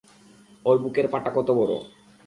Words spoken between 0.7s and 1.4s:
বুকের পাটা